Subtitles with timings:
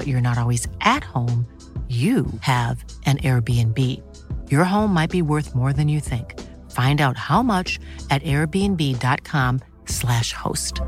[0.00, 1.44] but you're not always at home,
[1.88, 3.76] you have an Airbnb.
[4.50, 6.40] Your home might be worth more than you think.
[6.70, 10.80] Find out how much at airbnb.com/slash host.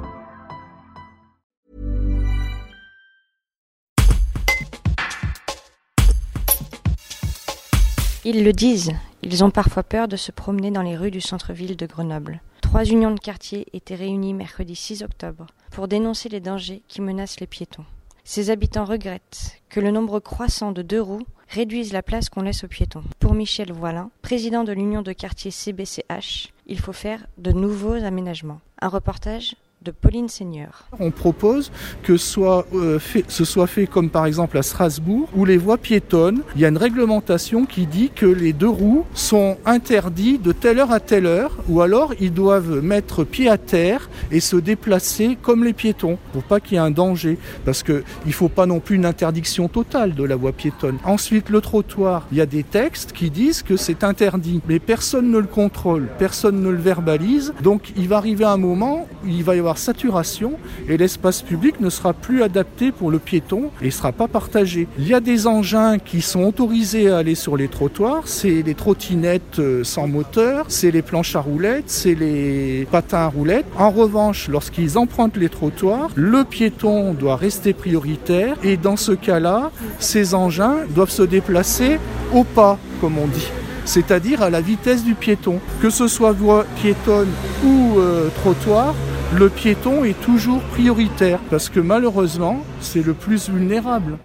[8.25, 8.93] Ils le disent,
[9.23, 12.41] ils ont parfois peur de se promener dans les rues du centre-ville de Grenoble.
[12.63, 17.41] Trois unions de quartier étaient réunies mercredi 6 octobre pour dénoncer les dangers qui menacent
[17.41, 17.85] les piétons.
[18.25, 22.65] Ces habitants regrettent que le nombre croissant de deux roues réduise la place qu'on laisse
[22.65, 23.03] aux piétons.
[23.19, 28.61] Pour Michel Voilin, président de l'union de quartier CBCH, il faut faire de nouveaux aménagements.
[28.81, 30.85] Un reportage de Pauline Seigneur.
[31.01, 31.73] On propose
[32.05, 36.61] que euh, ce soit fait comme par exemple à Strasbourg, où les voies piétonnes, il
[36.61, 40.93] y a une réglementation qui dit que les deux roues sont interdits de telle heure
[40.93, 45.65] à telle heure, ou alors ils doivent mettre pied à terre et se déplacer comme
[45.65, 48.79] les piétons, pour pas qu'il y ait un danger, parce qu'il ne faut pas non
[48.79, 50.99] plus une interdiction totale de la voie piétonne.
[51.05, 55.31] Ensuite, le trottoir, il y a des textes qui disent que c'est interdit, mais personne
[55.31, 59.43] ne le contrôle, personne ne le verbalise, donc il va arriver un moment où il
[59.43, 60.53] va y avoir saturation
[60.89, 64.89] et l'espace public ne sera plus adapté pour le piéton et ne sera pas partagé.
[64.99, 68.75] Il y a des engins qui sont autorisés à aller sur les trottoirs, c'est les
[68.75, 73.67] trottinettes euh, sans moteur, c'est les planches à roulettes, c'est les patins à roulettes.
[73.79, 79.71] En revanche, lorsqu'ils empruntent les trottoirs, le piéton doit rester prioritaire et dans ce cas-là,
[79.99, 81.99] ces engins doivent se déplacer
[82.33, 83.49] au pas, comme on dit
[83.85, 85.59] c'est-à-dire à la vitesse du piéton.
[85.81, 87.31] Que ce soit voie piétonne
[87.65, 88.95] ou euh, trottoir,
[89.39, 94.19] le piéton est toujours prioritaire parce que malheureusement, c'est le plus vulnérable.